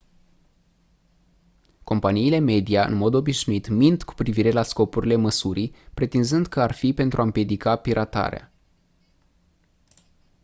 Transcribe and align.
companiile 1.83 2.39
media 2.39 2.85
în 2.85 2.93
mod 2.95 3.13
obișnuit 3.13 3.67
mint 3.69 4.03
cu 4.03 4.13
privire 4.13 4.51
la 4.51 4.61
scopurile 4.63 5.15
măsurii 5.15 5.75
pretinzând 5.93 6.47
că 6.47 6.61
ar 6.61 6.71
fi 6.73 6.93
pentru 6.93 7.21
a 7.21 7.23
«împiedica 7.23 7.75
piratarea». 7.75 8.51